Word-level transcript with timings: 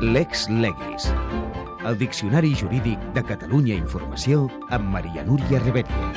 Lex 0.00 0.48
Legis. 0.48 1.12
El 1.84 1.98
Diccionari 1.98 2.54
Jurídic 2.54 3.00
de 3.16 3.22
Catalunya 3.26 3.74
Informació 3.74 4.44
amb 4.70 4.92
Maria 4.92 5.24
Núria 5.26 5.58
Rebetlla. 5.58 6.12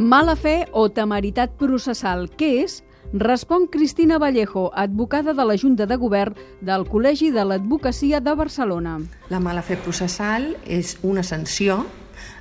Mala 0.00 0.32
fe 0.32 0.62
o 0.72 0.86
temeritat 0.88 1.52
processal, 1.60 2.30
què 2.40 2.48
és? 2.62 2.78
Respon 3.12 3.66
Cristina 3.68 4.16
Vallejo, 4.16 4.70
advocada 4.72 5.34
de 5.36 5.44
la 5.44 5.58
Junta 5.60 5.84
de 5.84 6.00
Govern 6.00 6.40
del 6.64 6.88
Col·legi 6.88 7.28
de 7.36 7.44
l'Advocacia 7.44 8.22
de 8.24 8.32
Barcelona. 8.32 8.96
La 9.28 9.44
mala 9.44 9.60
fe 9.60 9.76
processal 9.76 10.54
és 10.64 10.96
una 11.02 11.22
sanció 11.22 11.82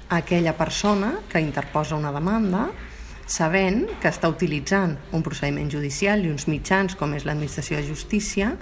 a 0.07 0.21
aquella 0.21 0.55
persona 0.55 1.17
que 1.27 1.43
interposa 1.43 1.99
una 1.99 2.15
demanda 2.15 2.69
sabent 3.27 3.85
que 4.01 4.09
està 4.09 4.29
utilitzant 4.31 4.95
un 5.13 5.23
procediment 5.23 5.69
judicial 5.71 6.23
i 6.23 6.31
uns 6.31 6.47
mitjans 6.47 6.95
com 6.95 7.13
és 7.17 7.27
l'administració 7.27 7.81
de 7.81 7.87
justícia 7.89 8.53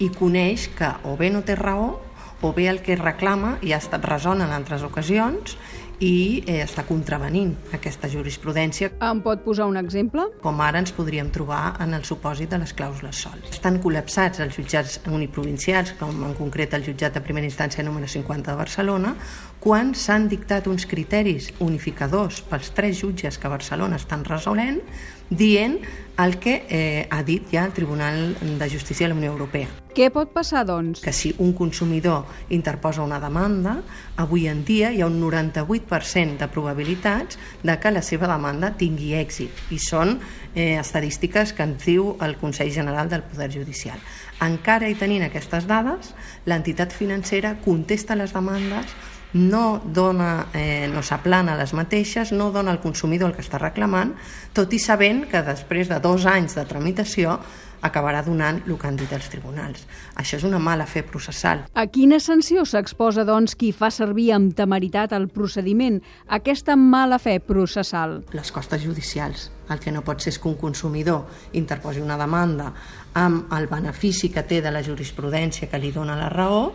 i 0.00 0.08
coneix 0.14 0.68
que 0.78 0.92
o 1.10 1.16
bé 1.18 1.32
no 1.34 1.42
té 1.46 1.58
raó 1.58 1.96
o 2.42 2.52
bé 2.52 2.68
el 2.68 2.82
que 2.82 2.98
reclama 2.98 3.56
ja 3.62 3.78
ha 3.78 3.82
estat 3.82 4.04
resolt 4.04 4.42
en 4.42 4.52
altres 4.52 4.82
ocasions 4.82 5.56
i 6.02 6.42
eh, 6.46 6.58
està 6.64 6.82
contravenint 6.86 7.52
aquesta 7.76 8.10
jurisprudència. 8.10 8.90
Em 9.06 9.20
pot 9.22 9.44
posar 9.44 9.68
un 9.70 9.78
exemple? 9.78 10.24
Com 10.42 10.60
ara 10.64 10.80
ens 10.82 10.92
podríem 10.96 11.30
trobar 11.34 11.76
en 11.84 11.94
el 11.94 12.02
supòsit 12.08 12.50
de 12.50 12.58
les 12.62 12.74
clàusules 12.74 13.22
sol. 13.24 13.38
Estan 13.50 13.78
col·lapsats 13.82 14.42
els 14.42 14.58
jutjats 14.58 14.98
uniprovincials, 15.06 15.94
com 16.00 16.24
en 16.26 16.34
concret 16.38 16.74
el 16.74 16.86
jutjat 16.86 17.14
de 17.14 17.22
primera 17.24 17.46
instància 17.46 17.86
número 17.86 18.10
50 18.10 18.50
de 18.50 18.58
Barcelona, 18.58 19.14
quan 19.62 19.94
s'han 19.94 20.26
dictat 20.32 20.66
uns 20.66 20.88
criteris 20.90 21.52
unificadors 21.62 22.42
pels 22.50 22.72
tres 22.74 22.98
jutges 22.98 23.38
que 23.38 23.52
Barcelona 23.52 24.00
estan 24.02 24.26
resolent, 24.26 24.82
dient 25.30 25.78
el 26.18 26.36
que 26.42 26.58
eh, 26.66 27.06
ha 27.10 27.22
dit 27.22 27.46
ja 27.54 27.64
el 27.64 27.72
Tribunal 27.72 28.34
de 28.42 28.70
Justícia 28.70 29.06
de 29.06 29.14
la 29.14 29.20
Unió 29.20 29.32
Europea. 29.32 29.81
Què 29.92 30.06
pot 30.08 30.30
passar, 30.32 30.62
doncs? 30.64 31.02
Que 31.04 31.12
si 31.12 31.34
un 31.44 31.50
consumidor 31.52 32.24
interposa 32.48 33.02
una 33.04 33.18
demanda, 33.20 33.74
avui 34.16 34.46
en 34.48 34.62
dia 34.64 34.88
hi 34.88 35.02
ha 35.02 35.08
un 35.10 35.18
98% 35.20 36.38
de 36.40 36.48
probabilitats 36.48 37.36
de 37.60 37.76
que 37.76 37.92
la 37.92 38.00
seva 38.00 38.30
demanda 38.30 38.72
tingui 38.80 39.12
èxit. 39.20 39.66
I 39.68 39.80
són 39.82 40.14
eh, 40.54 40.78
estadístiques 40.80 41.52
que 41.52 41.66
ens 41.68 41.84
diu 41.84 42.14
el 42.24 42.38
Consell 42.40 42.72
General 42.72 43.10
del 43.12 43.26
Poder 43.28 43.50
Judicial. 43.52 44.00
Encara 44.40 44.88
i 44.88 44.96
tenint 44.96 45.26
aquestes 45.28 45.68
dades, 45.68 46.14
l'entitat 46.48 46.96
financera 46.96 47.58
contesta 47.60 48.16
les 48.16 48.32
demandes 48.32 48.96
no 49.32 49.80
dona, 49.84 50.48
eh, 50.52 50.88
no 50.92 51.02
s'aplana 51.02 51.56
les 51.56 51.72
mateixes, 51.72 52.32
no 52.32 52.50
dona 52.52 52.72
al 52.72 52.80
consumidor 52.80 53.30
el 53.30 53.36
que 53.36 53.44
està 53.44 53.60
reclamant, 53.60 54.12
tot 54.52 54.72
i 54.72 54.80
sabent 54.80 55.24
que 55.28 55.40
després 55.44 55.88
de 55.88 56.00
dos 56.04 56.26
anys 56.28 56.56
de 56.56 56.64
tramitació 56.68 57.38
acabarà 57.82 58.22
donant 58.24 58.62
el 58.66 58.78
que 58.78 58.88
han 58.88 58.96
dit 58.96 59.12
els 59.12 59.28
tribunals. 59.32 59.84
Això 60.16 60.38
és 60.38 60.46
una 60.48 60.60
mala 60.62 60.86
fe 60.86 61.02
processal. 61.06 61.66
A 61.74 61.86
quina 61.90 62.20
sanció 62.22 62.64
s'exposa, 62.68 63.26
doncs, 63.28 63.56
qui 63.58 63.72
fa 63.76 63.90
servir 63.90 64.30
amb 64.36 64.54
temeritat 64.56 65.12
el 65.12 65.28
procediment, 65.28 66.00
aquesta 66.28 66.76
mala 66.78 67.18
fe 67.22 67.38
processal? 67.42 68.22
Les 68.32 68.54
costes 68.54 68.82
judicials. 68.86 69.50
El 69.70 69.78
que 69.80 69.92
no 69.94 70.02
pot 70.02 70.20
ser 70.20 70.32
és 70.32 70.40
que 70.42 70.48
un 70.50 70.56
consumidor 70.58 71.28
interposi 71.58 72.02
una 72.02 72.18
demanda 72.18 72.72
amb 73.14 73.52
el 73.54 73.68
benefici 73.70 74.30
que 74.32 74.42
té 74.48 74.60
de 74.64 74.72
la 74.72 74.82
jurisprudència 74.82 75.68
que 75.70 75.78
li 75.78 75.92
dona 75.94 76.16
la 76.18 76.28
raó 76.32 76.72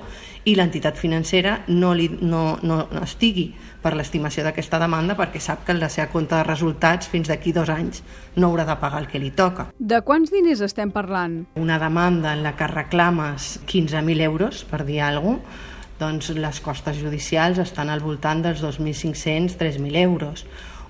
i 0.47 0.55
l'entitat 0.55 0.95
financera 0.95 1.57
no, 1.67 1.91
li, 1.97 2.07
no, 2.21 2.57
no 2.63 2.79
estigui 3.01 3.49
per 3.83 3.93
l'estimació 3.97 4.45
d'aquesta 4.45 4.79
demanda 4.79 5.17
perquè 5.19 5.41
sap 5.43 5.65
que 5.67 5.75
la 5.75 5.89
seva 5.91 6.07
compte 6.13 6.35
de 6.37 6.43
resultats 6.47 7.09
fins 7.11 7.27
d'aquí 7.27 7.51
dos 7.55 7.69
anys 7.73 8.03
no 8.37 8.51
haurà 8.51 8.67
de 8.69 8.77
pagar 8.79 9.03
el 9.03 9.09
que 9.11 9.19
li 9.19 9.33
toca. 9.35 9.67
De 9.77 9.99
quants 10.07 10.31
diners 10.31 10.63
estem 10.63 10.93
parlant? 10.95 11.41
Una 11.59 11.79
demanda 11.81 12.33
en 12.33 12.45
la 12.45 12.55
que 12.55 12.69
reclames 12.71 13.57
15.000 13.67 14.21
euros, 14.29 14.63
per 14.69 14.85
dir 14.85 15.01
alguna 15.01 15.41
cosa, 15.41 15.73
doncs 15.97 16.29
les 16.37 16.59
costes 16.61 16.99
judicials 17.01 17.57
estan 17.57 17.89
al 17.89 18.03
voltant 18.05 18.43
dels 18.45 18.61
2.500-3.000 18.61 19.97
euros. 20.03 20.45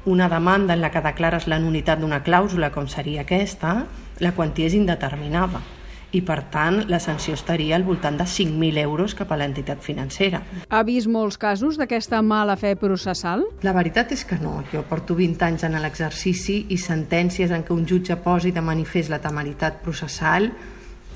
Una 0.08 0.30
demanda 0.30 0.74
en 0.74 0.80
la 0.80 0.88
que 0.88 1.02
declares 1.04 1.50
la 1.52 1.58
nunitat 1.60 2.00
d'una 2.00 2.22
clàusula, 2.24 2.70
com 2.72 2.86
seria 2.88 3.26
aquesta, 3.26 3.82
la 4.24 4.32
quantia 4.32 4.70
és 4.70 4.76
indeterminada 4.78 5.60
i 6.16 6.22
per 6.24 6.38
tant 6.48 6.78
la 6.88 7.02
sanció 7.04 7.36
estaria 7.36 7.76
al 7.76 7.84
voltant 7.84 8.16
de 8.16 8.24
5.000 8.24 8.80
euros 8.80 9.12
cap 9.20 9.34
a 9.36 9.38
l'entitat 9.42 9.84
financera. 9.84 10.40
Ha 10.70 10.82
vist 10.88 11.12
molts 11.12 11.36
casos 11.36 11.76
d'aquesta 11.76 12.22
mala 12.24 12.56
fe 12.56 12.78
processal? 12.80 13.44
La 13.68 13.76
veritat 13.76 14.16
és 14.16 14.24
que 14.24 14.40
no. 14.40 14.62
Jo 14.72 14.86
porto 14.88 15.20
20 15.20 15.44
anys 15.50 15.68
en 15.68 15.76
l'exercici 15.84 16.62
i 16.72 16.80
sentències 16.80 17.52
en 17.52 17.68
què 17.68 17.76
un 17.76 17.84
jutge 17.84 18.16
posi 18.24 18.56
de 18.56 18.64
manifest 18.64 19.12
la 19.12 19.20
temeritat 19.20 19.84
processal 19.84 20.48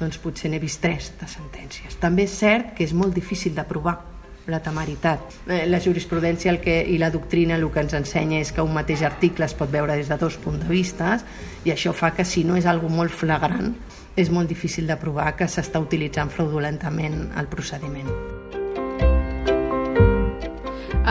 doncs 0.01 0.19
potser 0.19 0.51
n'he 0.51 0.59
vist 0.59 0.83
tres 0.83 1.13
de 1.15 1.31
sentències. 1.31 1.95
També 2.01 2.27
és 2.27 2.39
cert 2.43 2.75
que 2.75 2.83
és 2.83 2.91
molt 2.91 3.15
difícil 3.15 3.55
de 3.55 3.63
provar 3.63 4.01
la 4.47 4.61
temeritat. 4.63 5.37
Eh, 5.47 5.65
la 5.69 5.79
jurisprudència 5.79 6.51
el 6.51 6.59
que, 6.63 6.81
i 6.81 6.97
la 6.97 7.11
doctrina 7.13 7.55
el 7.55 7.67
que 7.71 7.83
ens 7.85 7.93
ensenya 7.97 8.41
és 8.41 8.51
que 8.51 8.65
un 8.65 8.73
mateix 8.73 9.05
article 9.05 9.45
es 9.45 9.55
pot 9.57 9.71
veure 9.71 9.95
des 9.95 10.09
de 10.09 10.17
dos 10.17 10.37
punts 10.41 10.65
de 10.65 10.69
vista 10.71 11.19
i 11.63 11.71
això 11.71 11.93
fa 11.93 12.13
que 12.17 12.25
si 12.25 12.43
no 12.43 12.57
és 12.57 12.65
algo 12.65 12.89
molt 12.89 13.13
flagrant 13.13 13.75
és 14.15 14.29
molt 14.29 14.49
difícil 14.49 14.87
de 14.87 14.99
provar 14.99 15.35
que 15.37 15.47
s'està 15.47 15.79
utilitzant 15.79 16.33
fraudulentament 16.33 17.29
el 17.37 17.47
procediment. 17.47 18.40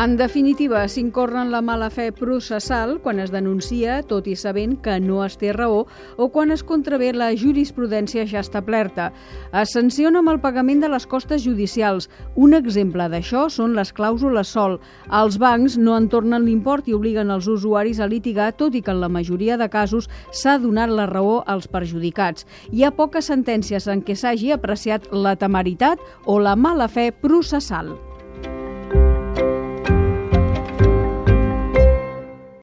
En 0.00 0.16
definitiva, 0.16 0.86
s'incorre 0.88 1.42
en 1.42 1.50
la 1.52 1.58
mala 1.60 1.90
fe 1.92 2.06
processal 2.16 2.94
quan 3.04 3.18
es 3.20 3.28
denuncia, 3.34 3.98
tot 4.08 4.30
i 4.32 4.36
sabent 4.42 4.78
que 4.80 4.94
no 5.04 5.18
es 5.26 5.36
té 5.36 5.50
raó, 5.52 5.82
o 6.16 6.30
quan 6.32 6.54
es 6.54 6.62
contravé 6.64 7.10
la 7.12 7.28
jurisprudència 7.36 8.24
ja 8.24 8.40
establerta. 8.40 9.10
Es 9.52 9.76
sanciona 9.76 10.22
amb 10.24 10.32
el 10.32 10.40
pagament 10.40 10.80
de 10.80 10.88
les 10.88 11.04
costes 11.04 11.44
judicials. 11.44 12.08
Un 12.32 12.56
exemple 12.56 13.10
d'això 13.12 13.50
són 13.52 13.76
les 13.76 13.92
clàusules 13.92 14.48
sol. 14.56 14.80
Els 15.20 15.36
bancs 15.36 15.76
no 15.76 16.00
en 16.00 16.08
tornen 16.08 16.48
l'import 16.48 16.88
i 16.88 16.96
obliguen 16.96 17.28
els 17.28 17.52
usuaris 17.52 18.00
a 18.00 18.08
litigar, 18.08 18.54
tot 18.56 18.72
i 18.72 18.80
que 18.80 18.96
en 18.96 19.04
la 19.04 19.12
majoria 19.12 19.60
de 19.60 19.68
casos 19.68 20.08
s'ha 20.32 20.56
donat 20.64 20.88
la 20.88 21.10
raó 21.12 21.42
als 21.44 21.68
perjudicats. 21.68 22.48
Hi 22.72 22.88
ha 22.88 22.96
poques 22.96 23.28
sentències 23.28 23.84
en 23.84 24.00
què 24.00 24.16
s'hagi 24.16 24.54
apreciat 24.56 25.12
la 25.12 25.36
temeritat 25.36 26.00
o 26.24 26.40
la 26.40 26.56
mala 26.56 26.88
fe 26.88 27.12
processal. 27.12 27.98